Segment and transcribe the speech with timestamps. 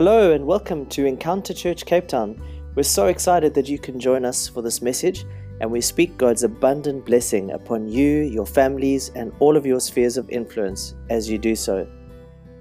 [0.00, 2.42] Hello and welcome to Encounter Church Cape Town.
[2.74, 5.26] We're so excited that you can join us for this message,
[5.60, 10.16] and we speak God's abundant blessing upon you, your families, and all of your spheres
[10.16, 11.86] of influence as you do so.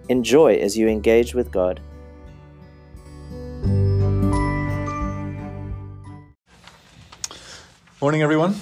[0.09, 1.79] Enjoy as you engage with God.
[8.01, 8.53] Morning, everyone.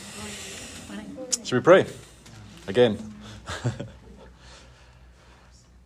[1.43, 1.87] Should we pray
[2.67, 2.99] again?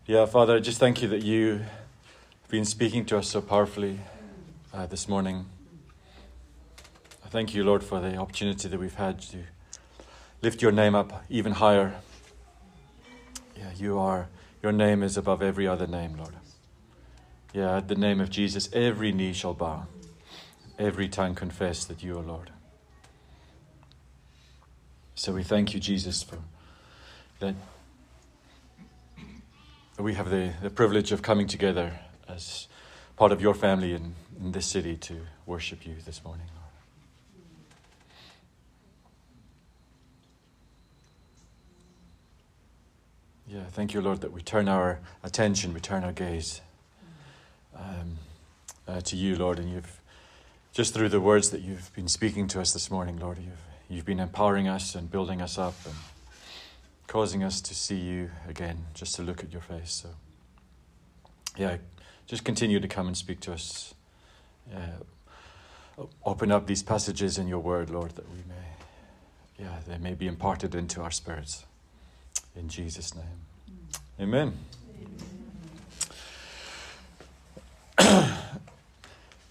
[0.07, 1.61] yeah, Father, I just thank you that you
[2.51, 3.97] been speaking to us so powerfully
[4.73, 5.45] uh, this morning.
[7.23, 9.37] I thank you, Lord, for the opportunity that we've had to
[10.41, 12.01] lift your name up even higher.
[13.55, 14.27] Yeah, you are,
[14.61, 16.35] your name is above every other name, Lord.
[17.53, 19.87] Yeah, at the name of Jesus, every knee shall bow,
[20.77, 22.51] every tongue confess that you are Lord.
[25.15, 26.39] So we thank you, Jesus, for
[27.39, 27.55] that
[29.97, 31.97] we have the, the privilege of coming together
[32.33, 32.67] as
[33.15, 36.61] part of your family in, in this city to worship you this morning, Lord.
[43.47, 46.61] Yeah, thank you, Lord, that we turn our attention, we turn our gaze
[47.75, 48.17] um,
[48.87, 49.99] uh, to you, Lord, and you've
[50.73, 53.59] just through the words that you've been speaking to us this morning, Lord, you've
[53.89, 55.95] you've been empowering us and building us up and
[57.07, 59.91] causing us to see you again, just to look at your face.
[59.91, 60.09] So,
[61.57, 61.77] yeah,
[62.31, 63.93] just continue to come and speak to us.
[64.73, 70.13] Uh, open up these passages in your word, Lord, that we may, yeah, they may
[70.13, 71.65] be imparted into our spirits.
[72.55, 73.25] In Jesus' name.
[74.17, 74.53] Amen.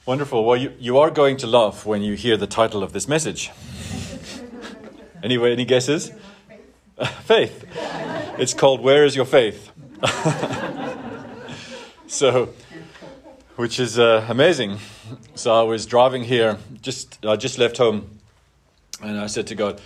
[0.06, 0.46] Wonderful.
[0.46, 3.50] Well, you, you are going to laugh when you hear the title of this message.
[5.22, 6.12] Anyway, any guesses?
[7.24, 7.66] faith.
[8.38, 9.70] It's called Where is Your Faith?
[12.06, 12.48] so,
[13.60, 14.78] which is uh, amazing.
[15.34, 18.18] So I was driving here, just I just left home,
[19.02, 19.82] and I said to God,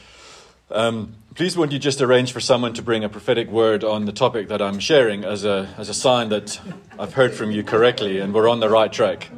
[0.71, 4.13] um, "Please, won't you just arrange for someone to bring a prophetic word on the
[4.13, 6.61] topic that I'm sharing as a as a sign that
[7.01, 9.29] I've heard from you correctly and we're on the right track."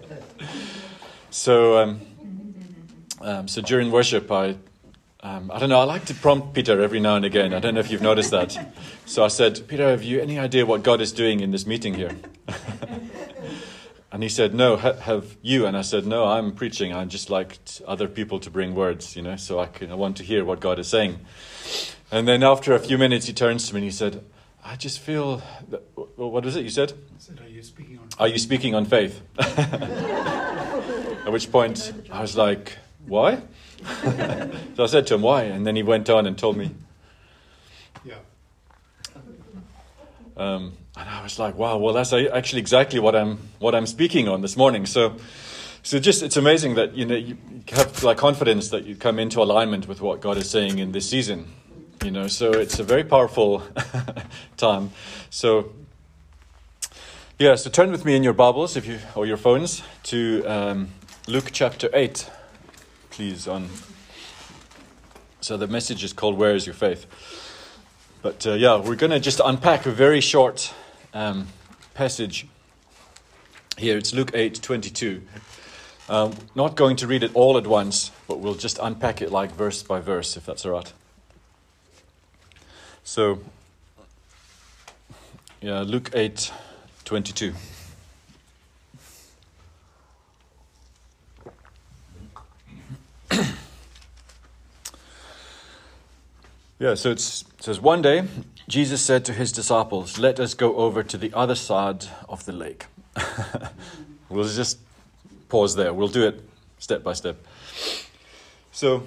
[1.30, 2.00] so, um,
[3.22, 4.56] um, so during worship, I
[5.22, 7.54] um, I don't know, I like to prompt Peter every now and again.
[7.54, 8.56] I don't know if you've noticed that.
[9.06, 11.94] So I said, Peter, have you any idea what God is doing in this meeting
[11.94, 12.16] here?
[14.12, 15.66] and he said, No, ha- have you?
[15.66, 16.92] And I said, No, I'm preaching.
[16.92, 20.16] I just like other people to bring words, you know, so I, can, I want
[20.18, 21.20] to hear what God is saying.
[22.10, 24.24] And then after a few minutes, he turns to me and he said,
[24.64, 25.82] I just feel, that,
[26.16, 26.92] what is it you said?
[26.92, 29.20] I said, Are you speaking on Are you speaking on faith?
[29.38, 32.76] At which point I was like,
[33.06, 33.40] Why?
[34.04, 35.44] so I said to him, Why?
[35.44, 36.72] And then he went on and told me.
[38.04, 38.14] Yeah.
[40.40, 44.26] Um, and I was like, wow, well, that's actually exactly what I'm, what I'm speaking
[44.26, 44.86] on this morning.
[44.86, 45.16] So,
[45.82, 47.36] so just, it's amazing that, you know, you
[47.72, 51.08] have like confidence that you come into alignment with what God is saying in this
[51.08, 51.52] season.
[52.02, 53.62] You know, so it's a very powerful
[54.56, 54.92] time.
[55.28, 55.72] So,
[57.38, 60.88] yeah, so turn with me in your Bibles if you, or your phones to um,
[61.28, 62.30] Luke chapter 8
[63.10, 63.68] please, on.
[65.42, 67.04] So the message is called "Where is your faith?"
[68.22, 70.74] But uh, yeah, we're going to just unpack a very short
[71.14, 71.46] um,
[71.94, 72.46] passage
[73.78, 73.96] here.
[73.96, 75.22] It's Luke eight twenty two.
[76.06, 79.52] Um, not going to read it all at once, but we'll just unpack it like
[79.52, 80.92] verse by verse, if that's all right.
[83.04, 83.38] So,
[85.62, 86.52] yeah, Luke eight
[87.06, 87.54] twenty two.
[96.80, 97.14] Yeah, so
[97.60, 98.26] it says, One day,
[98.68, 102.52] Jesus said to his disciples, Let us go over to the other side of the
[102.52, 102.86] lake.
[104.30, 104.78] we'll just
[105.50, 105.92] pause there.
[105.92, 106.42] We'll do it
[106.78, 107.36] step by step.
[108.72, 109.02] So,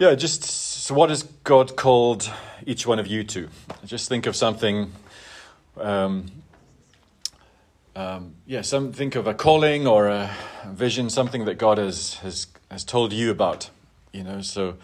[0.00, 2.28] yeah, just so what has God called
[2.66, 3.48] each one of you to?
[3.84, 4.90] Just think of something.
[5.76, 6.26] Um,
[7.94, 10.34] um, yeah, some think of a calling or a
[10.66, 13.70] vision, something that God has has has told you about.
[14.12, 14.74] You know, so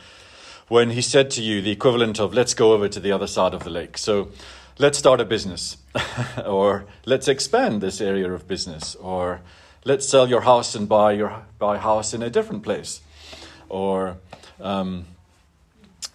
[0.68, 3.54] when he said to you the equivalent of, let's go over to the other side
[3.54, 3.98] of the lake.
[3.98, 4.30] So
[4.78, 5.76] let's start a business,
[6.46, 9.40] or let's expand this area of business, or
[9.84, 13.00] let's sell your house and buy your buy house in a different place,
[13.68, 14.16] or
[14.60, 15.06] um,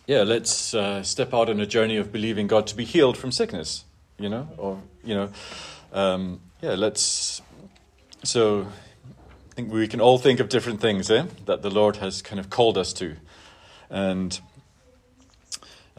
[0.07, 3.31] yeah, let's uh, step out on a journey of believing God to be healed from
[3.31, 3.85] sickness,
[4.17, 5.29] you know, or you know,
[5.93, 7.41] um, yeah, let's.
[8.23, 8.67] So,
[9.51, 12.39] I think we can all think of different things, eh, that the Lord has kind
[12.39, 13.15] of called us to.
[13.89, 14.39] And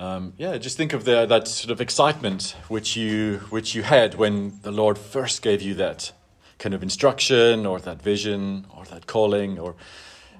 [0.00, 4.14] um, yeah, just think of the, that sort of excitement which you which you had
[4.14, 6.12] when the Lord first gave you that
[6.58, 9.74] kind of instruction or that vision or that calling or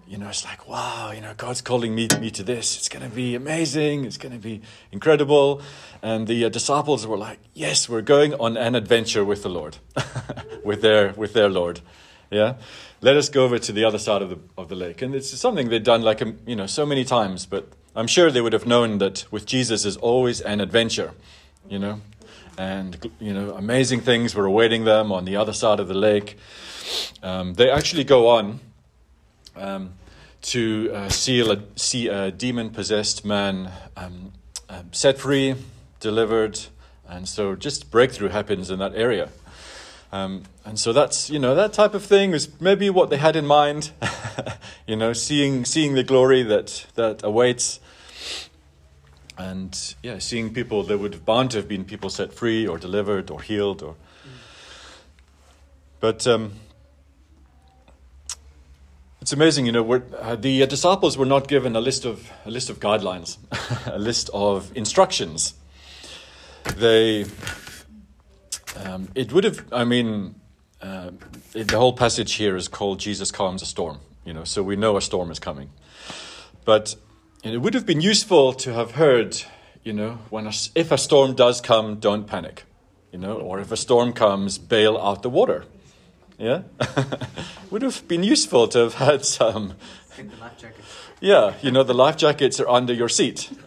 [0.06, 2.79] you know it's like wow you know God's calling me me to this.
[2.79, 4.06] It's going to be amazing.
[4.06, 4.62] It's going to be
[4.93, 5.61] incredible.
[6.03, 9.76] And the uh, disciples were like yes we're going on an adventure with the Lord
[10.64, 11.81] with their with their Lord
[12.31, 12.55] yeah
[13.00, 15.31] let us go over to the other side of the of the lake and it's
[15.38, 18.53] something they'd done like um, you know so many times but I'm sure they would
[18.53, 21.12] have known that with Jesus is always an adventure
[21.69, 22.00] you know
[22.61, 26.37] and you know amazing things were awaiting them on the other side of the lake.
[27.23, 28.61] Um, they actually go on
[29.56, 29.94] um,
[30.43, 34.32] to uh, see, a, see a demon possessed man um,
[34.69, 35.55] um, set free,
[36.00, 36.59] delivered,
[37.09, 39.31] and so just breakthrough happens in that area.
[40.12, 43.37] Um, and so that's you know that type of thing is maybe what they had
[43.37, 43.93] in mind,
[44.87, 47.81] you know, seeing seeing the glory that that awaits
[49.41, 52.79] and yeah, seeing people that would have bound to have been people set free or
[52.79, 53.97] delivered or healed or.
[55.99, 56.53] But um,
[59.21, 59.93] it's amazing, you know.
[59.93, 63.37] Uh, the uh, disciples were not given a list of a list of guidelines,
[63.87, 65.55] a list of instructions.
[66.77, 67.25] They,
[68.76, 69.64] um, it would have.
[69.72, 70.34] I mean,
[70.81, 71.11] uh,
[71.55, 74.76] it, the whole passage here is called "Jesus calms a storm." You know, so we
[74.76, 75.70] know a storm is coming.
[76.64, 76.94] But
[77.43, 79.43] it would have been useful to have heard,
[79.82, 82.64] you know, when a, if a storm does come, don't panic,
[83.12, 85.64] you know, or if a storm comes, bail out the water.
[86.38, 86.62] Yeah?
[87.70, 89.75] would have been useful to have had some.
[91.20, 93.50] Yeah, you know, the life jackets are under your seat.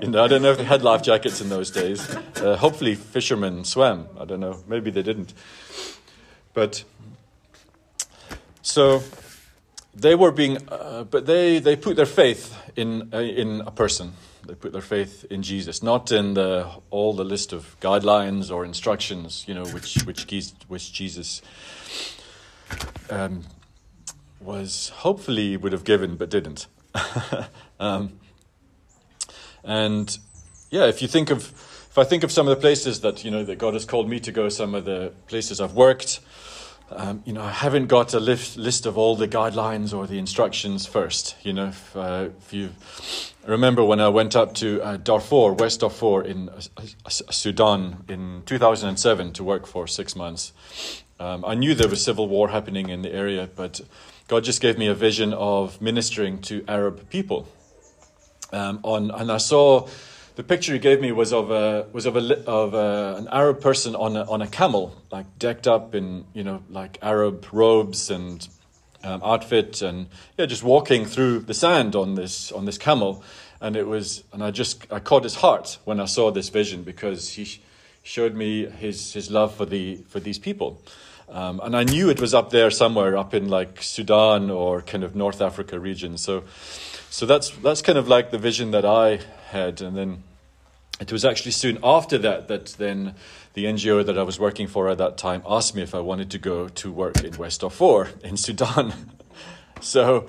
[0.00, 2.08] you know, I don't know if they had life jackets in those days.
[2.36, 4.08] Uh, hopefully, fishermen swam.
[4.18, 4.62] I don't know.
[4.66, 5.34] Maybe they didn't.
[6.54, 6.84] But
[8.62, 9.02] so
[9.94, 14.14] they were being, uh, but they, they put their faith in, uh, in a person.
[14.46, 18.64] They put their faith in Jesus, not in the, all the list of guidelines or
[18.64, 20.24] instructions, you know, which, which,
[20.68, 21.42] which Jesus
[23.10, 23.44] um,
[24.40, 26.66] was hopefully would have given but didn't.
[27.80, 28.18] um,
[29.62, 30.18] and
[30.70, 31.50] yeah, if you think of,
[31.90, 34.08] if I think of some of the places that, you know, that God has called
[34.08, 36.20] me to go, some of the places I've worked,
[36.92, 40.18] um, you know, I haven't got a list, list of all the guidelines or the
[40.18, 41.36] instructions first.
[41.42, 42.70] You know, if, uh, if you
[43.46, 46.60] remember when I went up to uh, Darfur, West Darfur in uh,
[47.08, 50.52] Sudan in 2007 to work for six months,
[51.20, 53.80] um, I knew there was civil war happening in the area, but
[54.30, 57.48] God just gave me a vision of ministering to Arab people.
[58.52, 59.88] Um, on, and I saw
[60.36, 63.60] the picture he gave me was of a was of a of a, an Arab
[63.60, 68.08] person on a, on a camel, like decked up in you know like Arab robes
[68.08, 68.48] and
[69.02, 70.06] um, outfit, and
[70.38, 73.24] yeah, just walking through the sand on this on this camel,
[73.60, 76.84] and it was and I just I caught his heart when I saw this vision
[76.84, 77.60] because he
[78.04, 80.80] showed me his his love for the for these people.
[81.30, 85.04] Um, and I knew it was up there somewhere, up in like Sudan or kind
[85.04, 86.18] of North Africa region.
[86.18, 86.42] So,
[87.08, 89.80] so that's that's kind of like the vision that I had.
[89.80, 90.24] And then
[91.00, 93.14] it was actually soon after that that then
[93.54, 96.30] the NGO that I was working for at that time asked me if I wanted
[96.32, 98.92] to go to work in West Darfur in Sudan.
[99.80, 100.28] so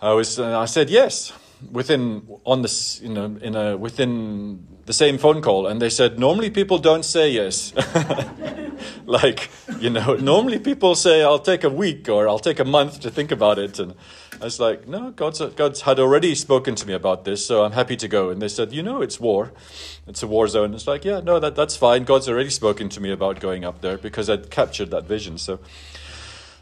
[0.00, 1.32] I was uh, I said yes
[1.70, 6.18] within on this you know in a within the same phone call and they said
[6.18, 7.72] normally people don't say yes.
[9.06, 9.50] Like
[9.80, 13.10] you know normally people say i'll take a week or i'll take a month to
[13.10, 13.94] think about it and
[14.40, 17.72] i was like no god's god's had already spoken to me about this so i'm
[17.72, 18.30] happy to go.
[18.30, 19.52] And they said you know it's war.
[20.06, 20.74] It's a war zone.
[20.74, 22.04] It's like yeah no that, that's fine.
[22.04, 25.38] God's already spoken to me about going up there because i'd captured that vision.
[25.38, 25.60] So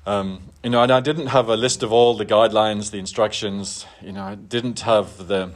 [0.07, 3.87] um, you know, and I didn't have a list of all the guidelines, the instructions.
[4.01, 5.53] You know, I didn't have the.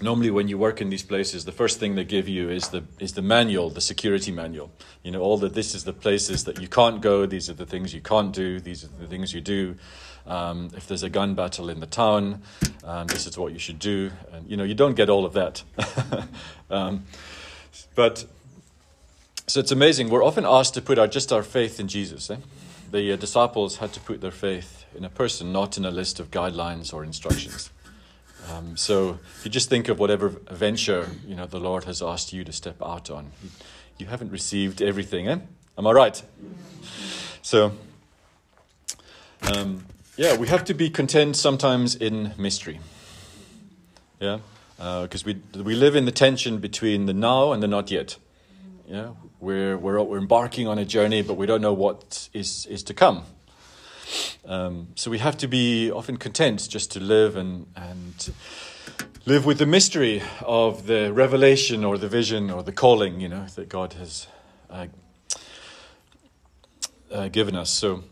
[0.00, 2.84] Normally, when you work in these places, the first thing they give you is the
[2.98, 4.70] is the manual, the security manual.
[5.02, 7.26] You know, all that this is the places that you can't go.
[7.26, 8.60] These are the things you can't do.
[8.60, 9.76] These are the things you do.
[10.26, 12.42] Um, if there's a gun battle in the town,
[12.84, 14.10] um, this is what you should do.
[14.32, 15.62] And you know, you don't get all of that.
[16.70, 17.04] um,
[17.94, 18.26] but
[19.46, 20.10] so it's amazing.
[20.10, 22.30] We're often asked to put our just our faith in Jesus.
[22.30, 22.36] Eh?
[22.96, 26.18] The uh, disciples had to put their faith in a person, not in a list
[26.18, 27.70] of guidelines or instructions.
[28.50, 32.32] Um, so if you just think of whatever venture you know the Lord has asked
[32.32, 33.32] you to step out on.
[33.42, 33.50] You,
[33.98, 35.38] you haven't received everything, eh?
[35.76, 36.22] Am I right?
[37.42, 37.72] So,
[39.42, 39.84] um,
[40.16, 42.80] yeah, we have to be content sometimes in mystery.
[44.20, 44.38] Yeah,
[44.78, 48.16] because uh, we we live in the tension between the now and the not yet.
[48.88, 49.10] Yeah,
[49.40, 52.94] we're, we're, we're embarking on a journey, but we don't know what is, is to
[52.94, 53.24] come.
[54.44, 58.32] Um, so we have to be often content just to live and, and
[59.26, 63.46] live with the mystery of the revelation or the vision or the calling, you know,
[63.56, 64.28] that God has
[64.70, 64.86] uh,
[67.10, 67.70] uh, given us.
[67.70, 68.04] So,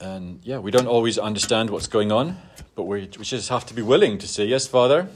[0.00, 2.38] and yeah, we don't always understand what's going on,
[2.74, 5.08] but we, we just have to be willing to say, Yes, Father,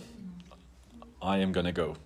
[1.23, 1.97] I am going to go.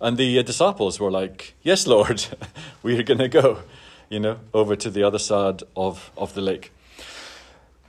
[0.00, 2.24] And the uh, disciples were like, Yes, Lord,
[2.82, 3.60] we are going to go,
[4.08, 6.72] you know, over to the other side of, of the lake.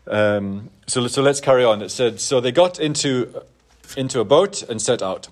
[0.09, 1.81] Um, so, so let's carry on.
[1.81, 3.43] It said, So they got into,
[3.95, 5.27] into a boat and set out.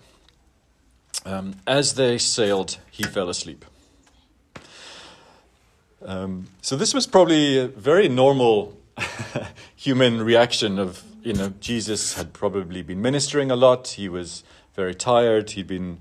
[1.25, 3.65] Um, as they sailed, he fell asleep.
[6.05, 8.77] Um, so this was probably a very normal
[9.75, 13.87] human reaction of, you know, Jesus had probably been ministering a lot.
[13.87, 14.43] He was
[14.75, 15.51] very tired.
[15.51, 15.97] He'd been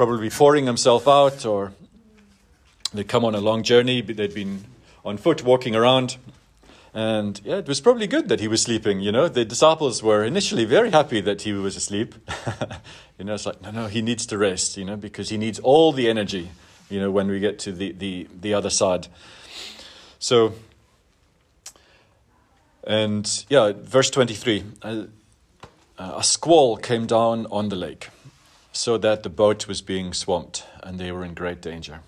[0.00, 1.72] probably pouring himself out, or
[2.94, 4.00] they'd come on a long journey.
[4.00, 4.64] But they'd been
[5.04, 6.16] on foot walking around.
[6.94, 9.00] And yeah, it was probably good that he was sleeping.
[9.00, 12.14] You know, the disciples were initially very happy that he was asleep.
[13.18, 15.58] you know, it's like, no, no, he needs to rest, you know, because he needs
[15.58, 16.50] all the energy
[16.88, 19.06] you know, when we get to the, the, the other side.
[20.18, 20.54] So,
[22.84, 25.04] and yeah, verse 23 uh,
[25.98, 28.09] a squall came down on the lake
[28.72, 32.00] so that the boat was being swamped and they were in great danger.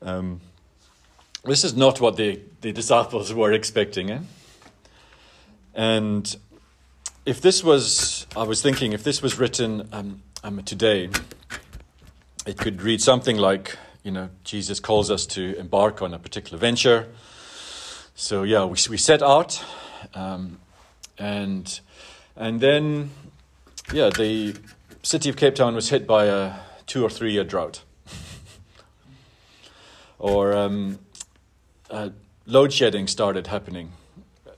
[0.00, 0.40] Um,
[1.44, 4.10] this is not what the, the disciples were expecting.
[4.10, 4.20] Eh?
[5.74, 6.36] And
[7.24, 11.10] if this was, I was thinking, if this was written um, um, today,
[12.46, 16.58] it could read something like, you know, Jesus calls us to embark on a particular
[16.58, 17.08] venture.
[18.14, 19.62] So yeah, we, we set out,
[20.14, 20.58] um,
[21.18, 21.80] and
[22.34, 23.10] and then
[23.92, 24.54] yeah, the
[25.02, 26.54] city of Cape Town was hit by a
[26.86, 27.82] two or three year drought,
[30.18, 30.98] or um,
[31.90, 32.10] uh,
[32.46, 33.92] load shedding started happening,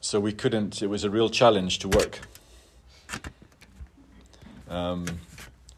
[0.01, 0.83] so we couldn't.
[0.83, 2.21] It was a real challenge to work.
[4.69, 5.21] Um,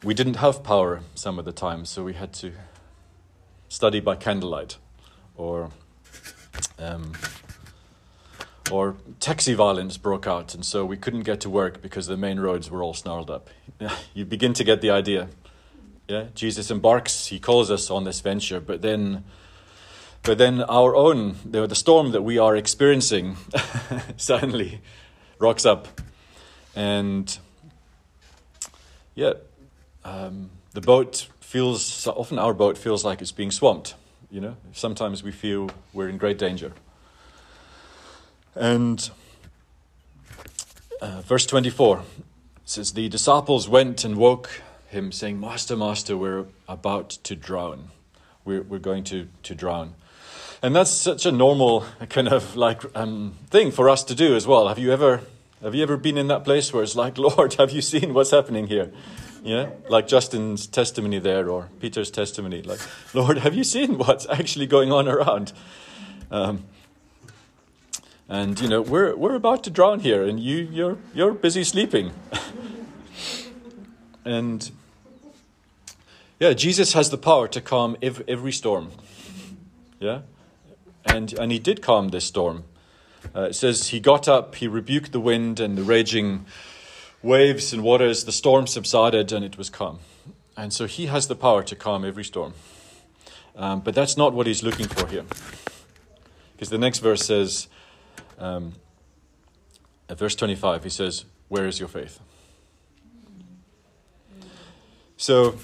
[0.03, 2.53] we didn't have power some of the time, so we had to
[3.69, 4.79] study by candlelight,
[5.37, 5.71] or
[6.79, 7.13] um,
[8.71, 12.41] or taxi violence broke out, and so we couldn't get to work because the main
[12.41, 13.51] roads were all snarled up.
[14.15, 15.29] you begin to get the idea.
[16.09, 19.25] Yeah, Jesus embarks; he calls us on this venture, but then,
[20.23, 23.37] but then our own the, the storm that we are experiencing
[24.17, 24.81] suddenly
[25.39, 25.89] rocks up,
[26.75, 27.39] and
[29.15, 29.33] yeah
[30.05, 33.95] um, the boat feels, often our boat feels like it's being swamped.
[34.31, 36.73] You know, sometimes we feel we're in great danger.
[38.55, 39.11] And
[41.01, 42.03] uh, verse 24
[42.65, 47.89] says, The disciples went and woke him, saying, Master, Master, we're about to drown.
[48.45, 49.95] We're, we're going to, to drown.
[50.63, 54.47] And that's such a normal kind of like um, thing for us to do as
[54.47, 54.69] well.
[54.69, 55.21] Have you ever
[55.63, 58.33] have you ever been in that place where it's like, Lord, have you seen what's
[58.33, 58.93] happening here?
[59.45, 62.63] Yeah, like Justin's testimony there, or Peter's testimony.
[62.63, 62.81] Like,
[63.13, 65.53] Lord, have you seen what's actually going on around?
[66.31, 66.65] Um,
[68.33, 72.13] and you know, we're we're about to drown here, and you you're you're busy sleeping.
[74.25, 74.71] and
[76.41, 78.91] yeah, Jesus has the power to calm every, every storm.
[80.01, 80.23] Yeah,
[81.05, 82.65] and and he did calm this storm.
[83.37, 86.47] Uh, it says he got up, he rebuked the wind and the raging
[87.23, 89.99] waves and waters, the storm subsided and it was calm.
[90.57, 92.55] And so he has the power to calm every storm.
[93.55, 95.25] Um, but that's not what he's looking for here.
[96.55, 97.69] Because the next verse says,
[98.39, 98.75] um,
[100.09, 102.21] at verse 25, he says, Where is your faith?
[105.17, 105.57] So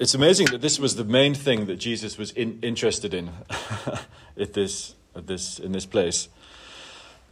[0.00, 3.30] it's amazing that this was the main thing that Jesus was in, interested in
[4.36, 6.28] at this, at this, in this place.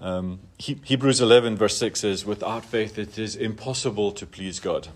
[0.00, 4.88] Um, he, Hebrews 11, verse 6 says, Without faith, it is impossible to please God.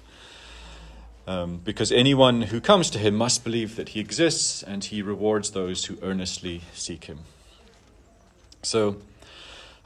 [1.26, 5.50] um, because anyone who comes to him must believe that he exists and he rewards
[5.50, 7.20] those who earnestly seek him.
[8.62, 8.96] So,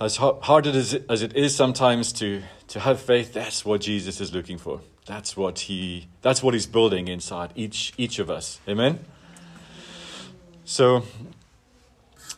[0.01, 4.35] as hard as as it is sometimes to, to have faith, that's what Jesus is
[4.35, 4.81] looking for.
[5.07, 8.61] That's what, he, that's what he's building inside each, each of us.
[8.69, 9.05] Amen?
[10.65, 11.03] So,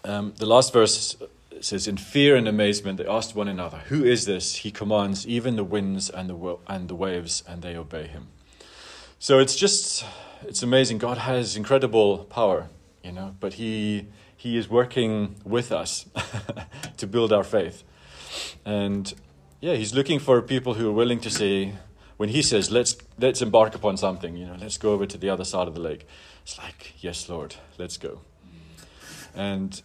[0.02, 1.16] um, the last verse
[1.60, 4.56] says, In fear and amazement, they asked one another, Who is this?
[4.56, 8.28] He commands even the winds and the, and the waves, and they obey him.
[9.18, 10.04] So it's just,
[10.42, 10.98] it's amazing.
[10.98, 12.68] God has incredible power,
[13.02, 14.06] you know, but he,
[14.44, 16.04] he is working with us
[16.98, 17.82] to build our faith.
[18.64, 19.12] And
[19.60, 21.72] yeah, he's looking for people who are willing to say,
[22.18, 25.30] when he says, let's, let's embark upon something, you know, let's go over to the
[25.30, 26.06] other side of the lake.
[26.42, 28.20] It's like, yes, Lord, let's go.
[29.34, 29.80] And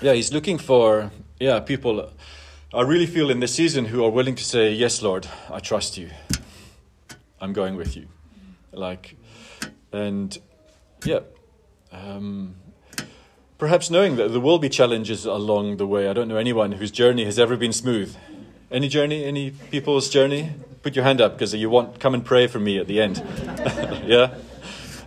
[0.00, 2.10] yeah, he's looking for yeah people
[2.72, 5.96] I really feel in this season who are willing to say, Yes, Lord, I trust
[5.96, 6.10] you.
[7.40, 8.08] I'm going with you.
[8.72, 9.16] Like,
[9.92, 10.36] and
[11.04, 11.20] yeah,
[11.92, 12.56] um,
[13.58, 16.08] perhaps knowing that there will be challenges along the way.
[16.08, 18.16] I don't know anyone whose journey has ever been smooth.
[18.70, 19.24] Any journey?
[19.24, 20.52] Any people's journey?
[20.82, 23.22] Put your hand up because you want come and pray for me at the end.
[24.04, 24.34] yeah.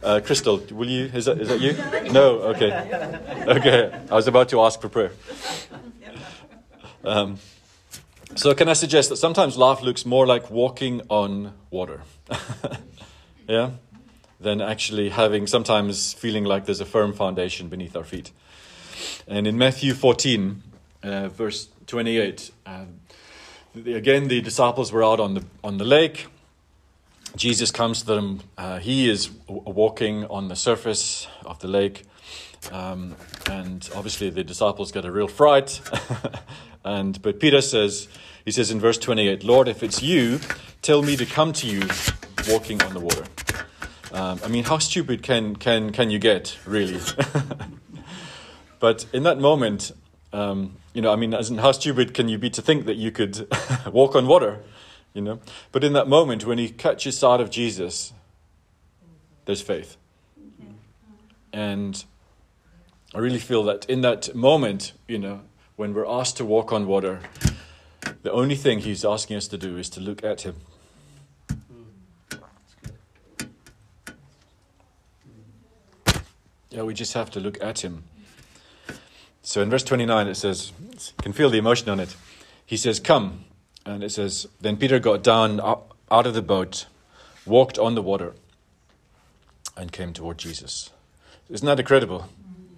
[0.01, 1.05] Uh, Crystal, will you?
[1.05, 1.73] Is that is that you?
[2.11, 2.39] No.
[2.53, 2.71] Okay.
[3.47, 3.99] Okay.
[4.09, 5.11] I was about to ask for prayer.
[7.03, 7.37] Um,
[8.35, 12.01] so, can I suggest that sometimes life looks more like walking on water?
[13.47, 13.71] yeah?
[14.41, 18.31] Than actually having, sometimes feeling like there's a firm foundation beneath our feet.
[19.27, 20.63] And in Matthew 14,
[21.03, 22.99] uh, verse 28, um,
[23.75, 26.27] the, again, the disciples were out on the, on the lake.
[27.35, 28.39] Jesus comes to them.
[28.57, 32.03] Uh, he is w- walking on the surface of the lake.
[32.71, 33.15] Um,
[33.49, 35.81] and obviously, the disciples get a real fright.
[36.83, 38.07] and But Peter says,
[38.45, 40.39] he says in verse 28, Lord, if it's you,
[40.81, 41.87] tell me to come to you
[42.49, 43.25] walking on the water.
[44.11, 46.99] Um, I mean, how stupid can, can, can you get, really?
[48.79, 49.91] but in that moment,
[50.33, 52.95] um, you know, I mean, as in how stupid can you be to think that
[52.95, 53.47] you could
[53.91, 54.59] walk on water,
[55.13, 55.39] you know?
[55.71, 58.13] But in that moment, when he catches sight of Jesus,
[59.45, 59.95] there's faith.
[61.53, 62.03] And
[63.13, 65.41] I really feel that in that moment, you know,
[65.75, 67.21] when we're asked to walk on water,
[68.21, 70.57] the only thing he's asking us to do is to look at him.
[76.69, 78.03] Yeah, we just have to look at him.
[79.41, 80.71] So in verse 29, it says,
[81.21, 82.15] can feel the emotion on it.
[82.65, 83.45] He says, Come.
[83.85, 86.85] And it says, Then Peter got down out of the boat,
[87.45, 88.35] walked on the water,
[89.75, 90.91] and came toward Jesus.
[91.49, 92.29] Isn't that incredible?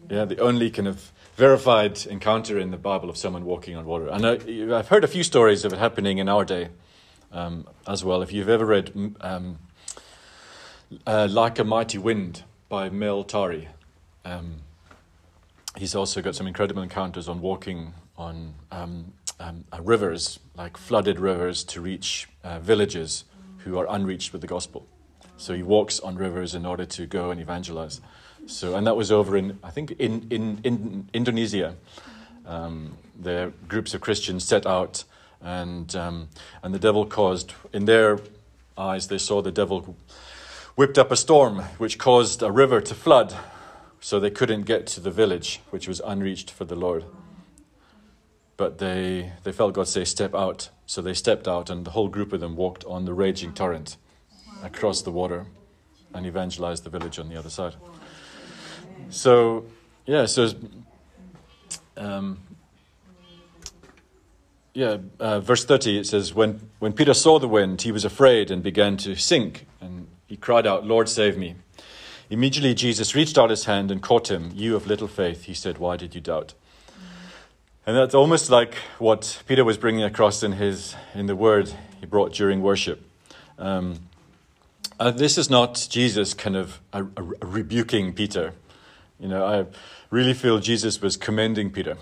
[0.09, 4.07] Yeah, the only kind of verified encounter in the Bible of someone walking on water.
[4.07, 6.69] And I, have heard a few stories of it happening in our day
[7.31, 8.21] um, as well.
[8.21, 9.57] If you've ever read um,
[11.07, 13.69] uh, Like a Mighty Wind by Mel Tari,
[14.25, 14.55] um,
[15.77, 21.19] he's also got some incredible encounters on walking on um, um, uh, rivers, like flooded
[21.19, 23.25] rivers, to reach uh, villages
[23.59, 24.85] who are unreached with the gospel.
[25.37, 28.01] So he walks on rivers in order to go and evangelize.
[28.45, 31.75] So, and that was over in, I think, in, in, in Indonesia.
[32.45, 35.03] Um, the groups of Christians set out,
[35.41, 36.29] and, um,
[36.63, 38.19] and the devil caused, in their
[38.77, 39.95] eyes, they saw the devil
[40.75, 43.35] whipped up a storm which caused a river to flood,
[44.01, 47.05] so they couldn't get to the village, which was unreached for the Lord.
[48.57, 50.69] But they, they felt God say, Step out.
[50.87, 53.95] So they stepped out, and the whole group of them walked on the raging torrent
[54.63, 55.45] across the water
[56.13, 57.75] and evangelized the village on the other side.
[59.09, 59.65] So,
[60.05, 60.49] yeah, so,
[61.95, 62.39] um,
[64.73, 68.51] yeah, uh, verse 30 it says, when, when Peter saw the wind, he was afraid
[68.51, 71.55] and began to sink, and he cried out, Lord, save me.
[72.31, 74.51] Immediately Jesus reached out his hand and caught him.
[74.55, 76.53] You of little faith, he said, why did you doubt?
[77.85, 82.05] And that's almost like what Peter was bringing across in, his, in the word he
[82.05, 83.03] brought during worship.
[83.59, 83.99] Um,
[84.97, 88.53] uh, this is not Jesus kind of a, a rebuking Peter.
[89.19, 89.65] You know, I
[90.09, 91.97] really feel Jesus was commending Peter.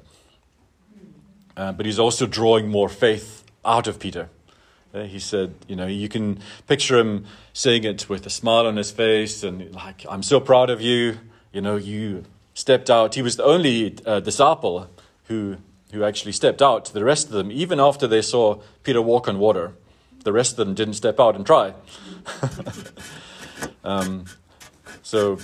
[1.57, 4.29] Uh, but he's also drawing more faith out of Peter.
[4.93, 8.89] He said, you know, you can picture him saying it with a smile on his
[8.89, 11.19] face and like, I'm so proud of you.
[11.53, 12.23] You know, you
[12.55, 13.15] stepped out.
[13.15, 14.89] He was the only uh, disciple
[15.25, 15.57] who,
[15.91, 16.85] who actually stepped out.
[16.85, 19.73] The rest of them, even after they saw Peter walk on water,
[20.23, 21.73] the rest of them didn't step out and try.
[23.83, 24.25] um,
[25.03, 25.37] so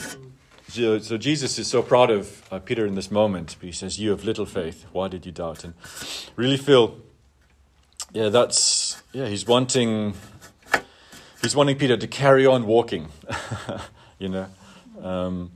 [0.75, 3.55] so Jesus is so proud of uh, Peter in this moment.
[3.62, 4.86] He says, "You have little faith.
[4.91, 5.73] Why did you doubt?" And
[6.36, 6.97] really feel,
[8.15, 9.28] yeah, that's yeah.
[9.28, 10.13] He's wanting,
[11.41, 13.10] he's wanting Peter to carry on walking,
[14.19, 14.47] you know,
[15.01, 15.51] um,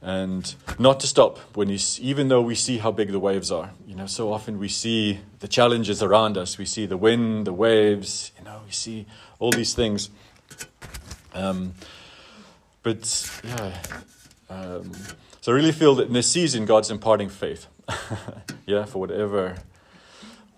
[0.00, 3.72] and not to stop when he's even though we see how big the waves are.
[3.86, 6.56] You know, so often we see the challenges around us.
[6.56, 8.30] We see the wind, the waves.
[8.38, 9.06] You know, we see
[9.40, 10.10] all these things.
[11.34, 11.74] Um,
[12.82, 13.76] but yeah
[14.50, 14.92] um,
[15.40, 17.66] so I really feel that in this season, God's imparting faith.
[18.66, 19.56] yeah, for whatever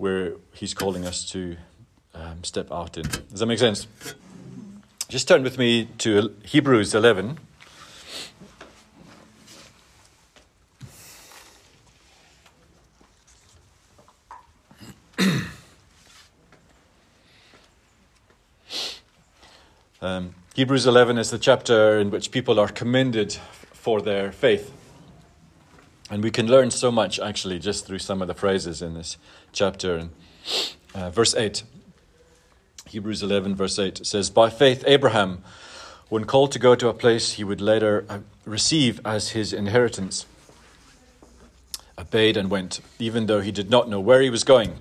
[0.00, 1.58] where He's calling us to
[2.14, 3.04] um, step out in.
[3.04, 3.86] Does that make sense?
[5.08, 7.38] Just turn with me to Hebrews 11.
[20.00, 23.34] um, Hebrews 11 is the chapter in which people are commended
[23.72, 24.72] for their faith.
[26.10, 29.16] And we can learn so much actually just through some of the phrases in this
[29.52, 29.96] chapter.
[29.96, 30.10] And
[30.94, 31.62] Uh, verse 8.
[32.88, 35.44] Hebrews 11, verse 8 says, By faith, Abraham,
[36.08, 40.26] when called to go to a place he would later uh, receive as his inheritance,
[41.96, 44.78] obeyed and went, even though he did not know where he was going.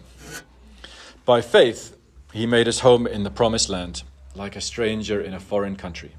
[1.25, 1.95] By faith,
[2.33, 4.01] he made his home in the promised land,
[4.33, 6.13] like a stranger in a foreign country.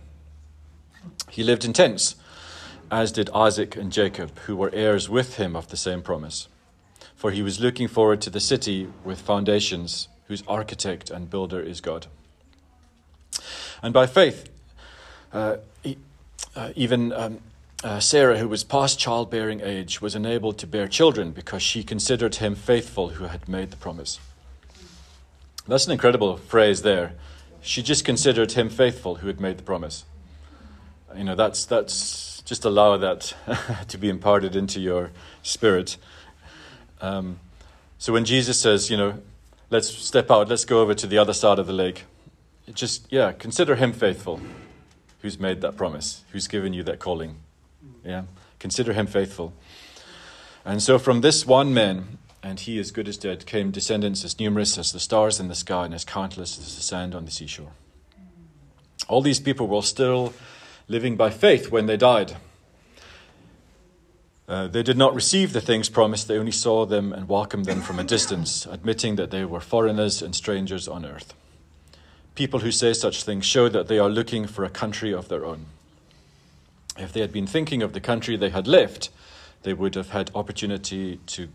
[1.28, 2.14] He lived in tents,
[2.90, 6.48] as did Isaac and Jacob, who were heirs with him of the same promise.
[7.14, 11.80] For he was looking forward to the city with foundations whose architect and builder is
[11.80, 12.06] God.
[13.82, 14.48] And by faith,
[15.32, 15.56] uh,
[16.56, 17.38] uh, even um,
[17.82, 22.36] uh, Sarah, who was past childbearing age, was enabled to bear children because she considered
[22.36, 24.18] him faithful who had made the promise.
[25.66, 27.12] That's an incredible phrase there.
[27.62, 30.04] She just considered him faithful who had made the promise.
[31.16, 33.34] You know, that's, that's just allow that
[33.88, 35.10] to be imparted into your
[35.42, 35.96] spirit.
[37.00, 37.38] Um,
[37.98, 39.14] so when Jesus says, you know,
[39.70, 42.04] let's step out, let's go over to the other side of the lake.
[42.72, 44.40] Just, yeah, consider him faithful
[45.22, 47.36] who's made that promise, who's given you that calling.
[48.04, 48.22] Yeah,
[48.58, 49.52] consider him faithful.
[50.64, 54.38] And so from this one man, and he as good as dead, came descendants as
[54.38, 57.30] numerous as the stars in the sky and as countless as the sand on the
[57.30, 57.72] seashore.
[59.08, 60.32] All these people were still
[60.90, 62.36] living by faith when they died.
[64.48, 67.80] Uh, they did not receive the things promised, they only saw them and welcomed them
[67.80, 71.32] from a distance, admitting that they were foreigners and strangers on earth.
[72.34, 75.46] People who say such things show that they are looking for a country of their
[75.46, 75.66] own.
[76.98, 79.10] If they had been thinking of the country they had left,
[79.62, 81.48] they would have had opportunity to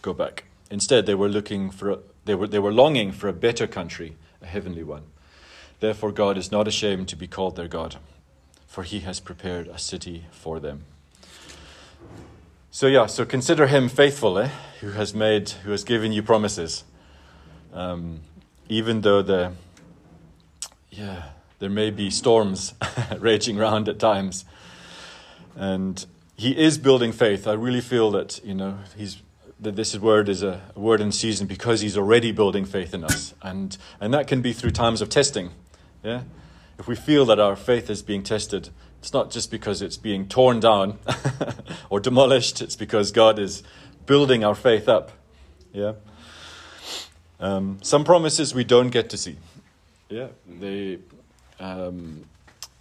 [0.00, 0.44] go back.
[0.70, 4.16] Instead, they were looking for a, they were they were longing for a better country,
[4.40, 5.02] a heavenly one.
[5.80, 7.96] Therefore, God is not ashamed to be called their God,
[8.74, 10.84] for He has prepared a city for them.
[12.72, 14.48] So yeah, so consider him faithful, eh?
[14.80, 16.82] Who has made, who has given you promises,
[17.72, 18.22] um,
[18.68, 19.52] even though the,
[20.90, 21.26] yeah,
[21.60, 22.74] there may be storms
[23.20, 24.44] raging around at times,
[25.54, 26.04] and
[26.36, 27.46] he is building faith.
[27.46, 29.22] I really feel that you know he's
[29.60, 33.04] that this word is a, a word in season because he's already building faith in
[33.04, 35.52] us, and and that can be through times of testing,
[36.02, 36.22] yeah.
[36.78, 40.28] If we feel that our faith is being tested, it's not just because it's being
[40.28, 40.98] torn down
[41.90, 43.62] or demolished, it's because God is
[44.06, 45.12] building our faith up.
[45.72, 45.92] Yeah.
[47.40, 49.36] Um, some promises we don't get to see.
[50.08, 50.28] Yeah.
[50.46, 50.98] They,
[51.60, 52.24] um,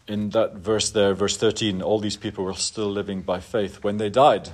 [0.08, 3.98] in that verse there, verse 13, all these people were still living by faith when
[3.98, 4.50] they died.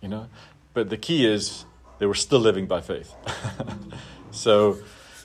[0.00, 0.28] You know?
[0.72, 1.64] But the key is
[1.98, 3.14] they were still living by faith.
[4.30, 4.78] so,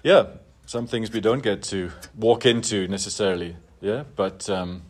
[0.04, 0.28] yeah,
[0.70, 3.56] some things we don't get to walk into necessarily.
[3.82, 4.04] Yeah.
[4.16, 4.50] But.
[4.50, 4.84] Um,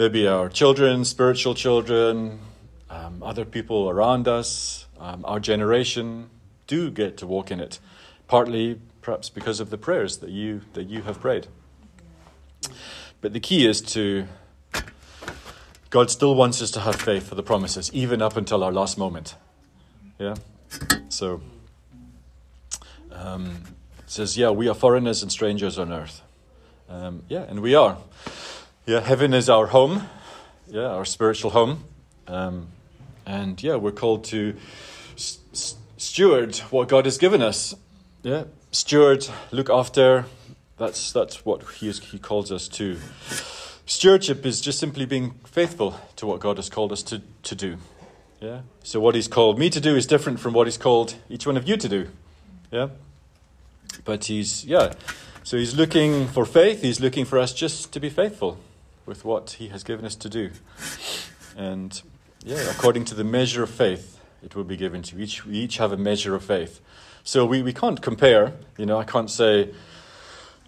[0.00, 2.40] maybe our children, spiritual children,
[2.88, 6.30] um, other people around us, um, our generation
[6.66, 7.78] do get to walk in it,
[8.26, 11.48] partly perhaps because of the prayers that you that you have prayed.
[13.20, 14.26] But the key is to
[15.90, 18.96] God still wants us to have faith for the promises, even up until our last
[18.96, 19.34] moment.
[20.18, 20.36] Yeah,
[21.10, 21.42] so
[23.12, 23.64] um,
[24.10, 26.22] says, yeah, we are foreigners and strangers on earth.
[26.88, 27.96] Um, yeah, and we are.
[28.84, 30.08] Yeah, heaven is our home,
[30.66, 31.84] yeah, our spiritual home.
[32.26, 32.68] Um,
[33.24, 34.56] and yeah, we're called to
[35.14, 37.74] s- steward what God has given us.
[38.22, 40.24] Yeah, steward, look after.
[40.76, 42.98] That's that's what he is, he calls us to.
[43.86, 47.76] Stewardship is just simply being faithful to what God has called us to, to do.
[48.40, 48.62] Yeah.
[48.82, 51.56] So what he's called me to do is different from what he's called each one
[51.56, 52.08] of you to do.
[52.70, 52.88] Yeah.
[54.04, 54.92] But he's yeah.
[55.42, 56.82] So he's looking for faith.
[56.82, 58.58] He's looking for us just to be faithful
[59.10, 60.50] with what He has given us to do.
[61.56, 62.00] And
[62.44, 65.20] yeah, according to the measure of faith, it will be given to.
[65.20, 66.80] Each, we each have a measure of faith.
[67.24, 68.54] So we, we can't compare.
[68.78, 69.70] You know, I can't say,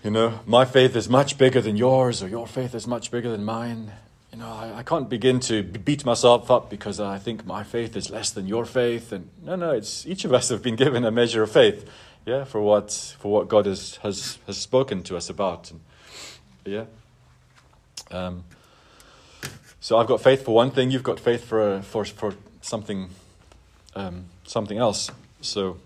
[0.04, 3.30] you know, my faith is much bigger than yours or your faith is much bigger
[3.30, 3.92] than mine.
[4.32, 7.96] You know, I, I can't begin to beat myself up because I think my faith
[7.96, 9.12] is less than your faith.
[9.12, 11.88] And no, no, it's each of us have been given a measure of faith,
[12.26, 15.70] yeah, for what for what God has has, has spoken to us about.
[15.70, 15.80] And,
[16.64, 16.84] yeah.
[18.10, 18.44] Um,
[19.80, 20.90] so I've got faith for one thing.
[20.90, 23.10] You've got faith for for for something
[23.96, 25.10] um, something else.
[25.40, 25.78] So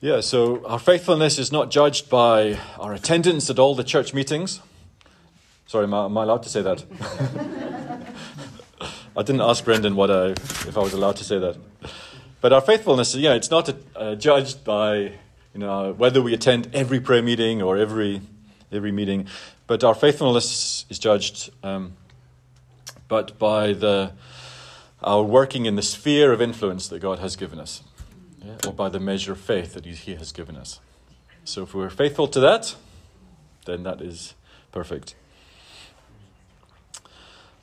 [0.00, 0.20] yeah.
[0.20, 4.60] So our faithfulness is not judged by our attendance at all the church meetings.
[5.66, 6.84] Sorry, am I, am I allowed to say that?
[9.16, 11.56] I didn't ask Brendan what I if I was allowed to say that.
[12.46, 14.96] But our faithfulness, yeah, it's not uh, judged by
[15.52, 18.20] you know whether we attend every prayer meeting or every
[18.70, 19.26] every meeting.
[19.66, 21.96] But our faithfulness is judged, um,
[23.08, 24.12] but by the
[25.02, 27.82] our working in the sphere of influence that God has given us.
[28.44, 30.78] yeah, or by the measure of faith that He has given us.
[31.42, 32.76] So if we're faithful to that,
[33.64, 34.34] then that is
[34.70, 35.16] perfect.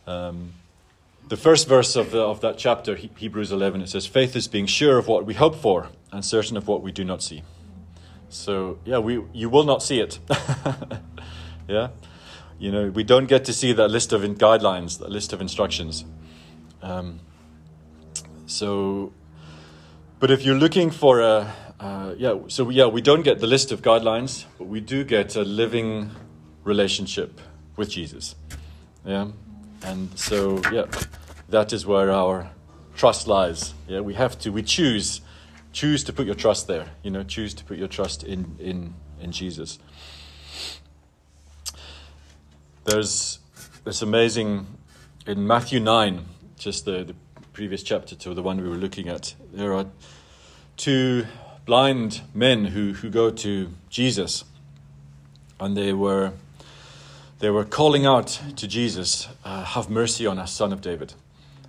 [0.06, 0.56] Um,
[1.28, 4.66] the first verse of, the, of that chapter, Hebrews 11, it says, Faith is being
[4.66, 7.44] sure of what we hope for and certain of what we do not see.
[8.30, 10.20] So, yeah, we, you will not see it.
[11.68, 11.90] yeah?
[12.60, 16.06] You know, we don't get to see that list of guidelines, that list of instructions.
[16.82, 17.20] Um,
[18.46, 19.14] so,
[20.20, 23.72] but if you're looking for a, uh, yeah, so yeah, we don't get the list
[23.72, 26.12] of guidelines, but we do get a living
[26.64, 27.42] relationship
[27.76, 28.36] with Jesus.
[29.06, 29.28] Yeah,
[29.84, 30.86] and so yeah,
[31.50, 32.50] that is where our
[32.96, 33.74] trust lies.
[33.88, 35.22] Yeah, we have to, we choose,
[35.72, 36.88] choose to put your trust there.
[37.04, 39.80] You know, choose to put your trust in in in Jesus.
[42.86, 43.40] There's
[43.86, 44.68] this amazing
[45.26, 46.26] in Matthew nine,
[46.58, 47.16] just the, the
[47.54, 49.36] previous chapter to the one we were looking at.
[49.54, 49.86] There are
[50.76, 51.26] two
[51.66, 54.44] blind men who, who go to Jesus,
[55.60, 56.34] and they were
[57.40, 61.14] they were calling out to Jesus, uh, "Have mercy on us, Son of David."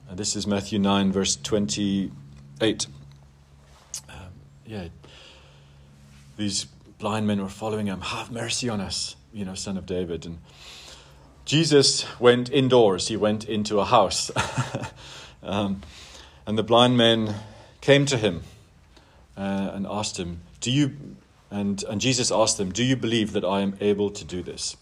[0.09, 2.87] And this is Matthew nine, verse twenty-eight.
[4.09, 4.17] Um,
[4.67, 4.89] yeah,
[6.37, 6.67] these
[6.99, 8.01] blind men were following him.
[8.01, 10.27] Have mercy on us, you know, Son of David.
[10.27, 10.39] And
[11.45, 13.09] Jesus went indoors.
[13.09, 14.31] He went into a house,
[15.43, 15.83] um,
[16.47, 17.35] and the blind men
[17.81, 18.43] came to him
[19.37, 20.97] uh, and asked him, "Do you?"
[21.51, 24.77] And and Jesus asked them, "Do you believe that I am able to do this?"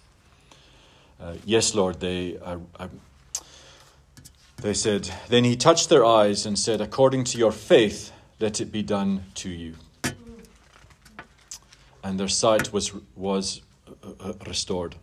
[1.23, 2.01] Uh, yes, Lord.
[2.01, 2.89] They I, I,
[4.61, 5.09] they said.
[5.29, 9.25] Then he touched their eyes and said, "According to your faith, let it be done
[9.35, 9.77] to you."
[12.03, 13.63] And their sight was was
[14.03, 14.97] uh, uh restored.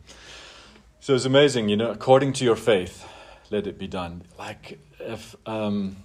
[1.00, 1.92] So it's amazing, you know.
[1.92, 3.08] According to your faith,
[3.50, 4.24] let it be done.
[4.38, 5.36] Like if.
[5.46, 5.96] Um,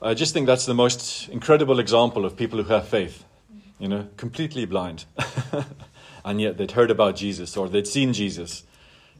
[0.00, 3.24] I just think that's the most incredible example of people who have faith,
[3.80, 5.06] you know, completely blind.
[6.24, 8.62] and yet they'd heard about Jesus or they'd seen Jesus,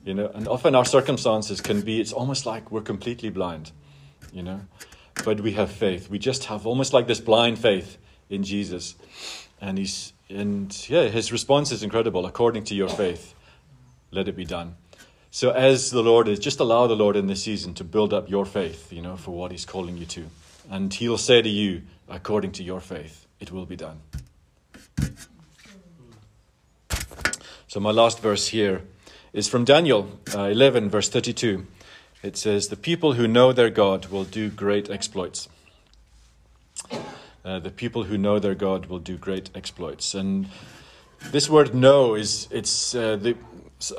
[0.08, 3.72] you know, and often our circumstances can be, it's almost like we're completely blind,
[4.32, 4.62] you know,
[5.24, 6.08] but we have faith.
[6.08, 7.98] We just have almost like this blind faith
[8.30, 8.94] in Jesus.
[9.60, 12.24] And he's, and yeah, his response is incredible.
[12.24, 13.34] According to your faith,
[14.10, 14.76] let it be done.
[15.30, 18.30] So as the Lord is, just allow the Lord in this season to build up
[18.30, 20.24] your faith, you know, for what he's calling you to
[20.70, 24.00] and he'll say to you, according to your faith, it will be done.
[27.68, 28.82] So, my last verse here
[29.32, 31.66] is from Daniel uh, 11, verse 32.
[32.22, 35.48] It says, The people who know their God will do great exploits.
[37.44, 40.14] Uh, the people who know their God will do great exploits.
[40.14, 40.48] And
[41.30, 43.36] this word know is, it's, uh, the,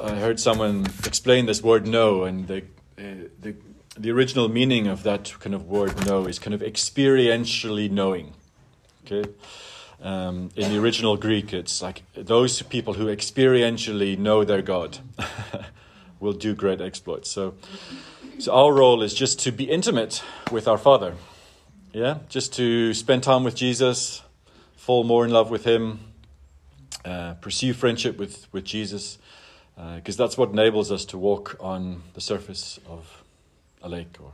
[0.01, 2.63] I heard someone explain this word know, and the,
[2.97, 3.55] uh, the
[3.99, 8.33] the original meaning of that kind of word know is kind of experientially knowing.
[9.05, 9.29] Okay?
[10.01, 14.99] Um, in the original Greek, it's like those people who experientially know their God
[16.19, 17.29] will do great exploits.
[17.29, 17.55] So,
[18.37, 21.15] so our role is just to be intimate with our Father.
[21.91, 22.19] Yeah?
[22.29, 24.21] Just to spend time with Jesus,
[24.77, 25.99] fall more in love with Him,
[27.03, 29.17] uh, pursue friendship with, with Jesus,
[29.75, 33.23] because uh, that's what enables us to walk on the surface of
[33.81, 34.31] a lake or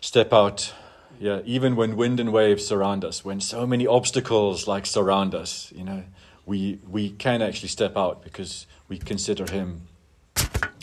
[0.00, 0.72] step out
[1.18, 5.72] yeah even when wind and waves surround us when so many obstacles like surround us
[5.74, 6.02] you know
[6.46, 9.82] we we can actually step out because we consider him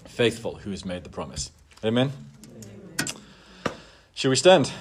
[0.07, 1.51] faithful who has made the promise.
[1.83, 2.11] Amen,
[2.99, 3.15] amen.
[4.13, 4.71] should we stand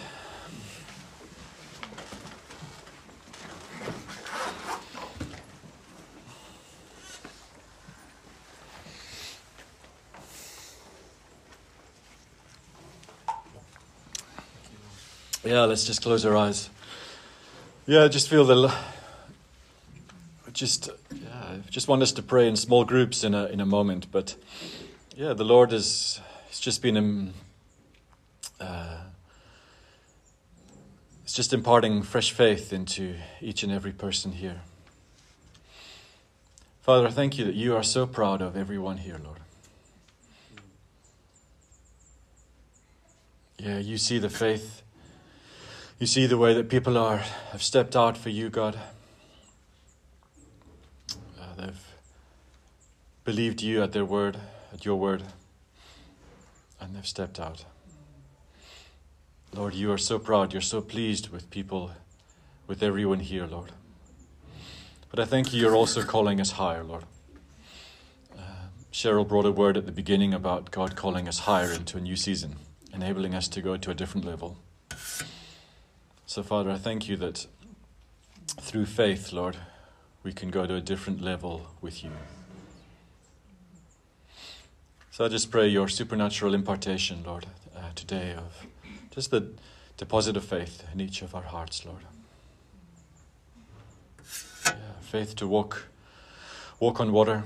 [15.65, 16.71] Let's just close our eyes.
[17.87, 18.73] Yeah, just feel the.
[20.53, 24.07] Just, yeah, just want us to pray in small groups in a in a moment,
[24.11, 24.35] but
[25.17, 27.35] yeah, the Lord has, has just been, um,
[28.59, 28.99] uh,
[31.23, 34.63] it's just imparting fresh faith into each and every person here.
[36.81, 39.39] Father, I thank you that you are so proud of everyone here, Lord.
[43.59, 44.83] Yeah, you see the faith
[46.01, 47.19] you see the way that people are
[47.53, 48.81] have stepped out for you, God.
[51.39, 51.87] Uh, they've
[53.25, 54.39] believed you at their word,
[54.73, 55.23] at your word,
[56.81, 57.67] and they've stepped out.
[59.55, 60.55] Lord, you are so proud.
[60.55, 61.91] You're so pleased with people,
[62.67, 63.73] with everyone here, Lord.
[65.11, 67.05] But I thank you, you're also calling us higher, Lord.
[68.35, 72.01] Uh, Cheryl brought a word at the beginning about God calling us higher into a
[72.01, 72.57] new season,
[72.95, 74.57] enabling us to go to a different level.
[76.31, 77.49] So, Father, I thank you that
[78.47, 79.57] through faith, Lord,
[80.23, 82.13] we can go to a different level with you.
[85.11, 88.65] So I just pray your supernatural impartation, Lord, uh, today of
[89.11, 89.49] just the
[89.97, 92.03] deposit of faith in each of our hearts, Lord.
[94.67, 95.87] Yeah, faith to walk,
[96.79, 97.43] walk on water.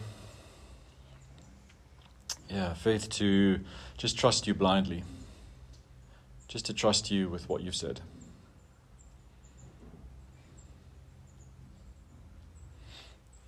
[2.50, 3.60] Yeah, faith to
[3.96, 5.04] just trust you blindly.
[6.48, 8.02] Just to trust you with what you've said.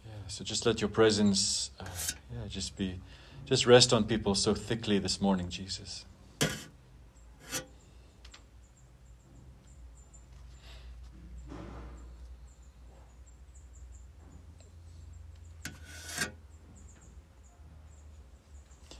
[0.06, 1.84] Yeah, so just let your presence, uh,
[2.32, 3.00] yeah, just be,
[3.44, 6.04] just rest on people so thickly this morning, Jesus.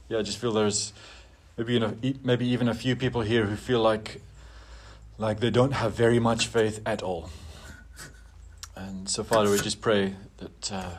[0.09, 0.93] Yeah, I just feel there's
[1.57, 4.21] maybe you know, maybe even a few people here who feel like
[5.17, 7.29] like they don't have very much faith at all.
[8.75, 10.91] And so, Father, we just pray that uh,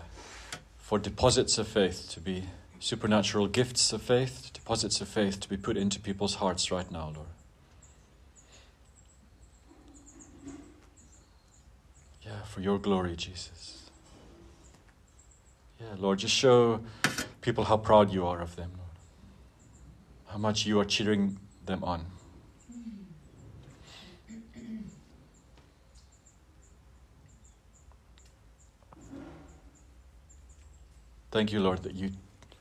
[0.89, 2.45] for deposits of faith to be
[2.81, 7.13] supernatural gifts of faith, deposits of faith to be put into people's hearts right now,
[7.15, 7.29] Lord.
[12.23, 13.91] Yeah, for your glory, Jesus.
[15.79, 16.81] Yeah, Lord, just show
[17.43, 18.89] people how proud you are of them, Lord.
[20.29, 22.07] How much you are cheering them on.
[31.31, 32.13] Thank you, Lord, that you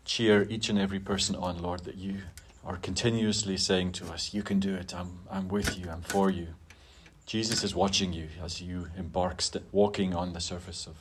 [0.03, 2.17] cheer each and every person on, Lord, that you
[2.65, 4.93] are continuously saying to us, You can do it.
[4.93, 5.89] I'm, I'm with you.
[5.89, 6.47] I'm for you.
[7.25, 10.95] Jesus is watching you as you embark, st- walking on the surface of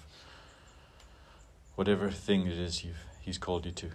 [1.77, 3.91] whatever thing it is you've, He's called you to.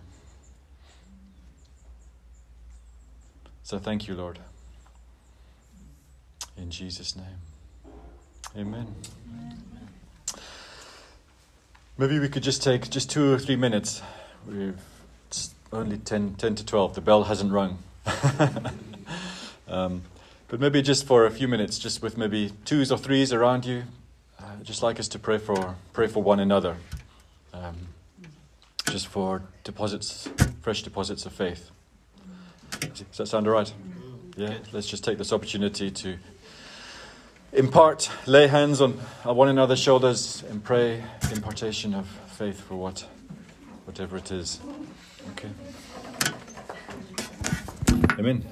[3.63, 4.39] So thank you, Lord.
[6.57, 7.39] In Jesus' name.
[8.57, 8.93] Amen.
[12.01, 14.01] Maybe we could just take just two or three minutes.
[14.47, 14.75] We've
[15.27, 16.95] it's only 10, 10 to 12.
[16.95, 17.77] The bell hasn't rung.
[19.67, 20.01] um,
[20.47, 23.83] but maybe just for a few minutes, just with maybe twos or threes around you,
[24.39, 26.77] uh, just like us to pray for pray for one another,
[27.53, 27.75] um,
[28.89, 30.27] just for deposits,
[30.63, 31.69] fresh deposits of faith.
[32.79, 33.71] Does that sound all right?
[34.35, 34.57] Yeah.
[34.71, 36.17] Let's just take this opportunity to
[37.53, 43.05] impart, lay hands on one another's shoulders, and pray impartation of faith for what,
[43.85, 44.59] whatever it is.
[45.31, 45.49] Okay.
[48.19, 48.45] Amen.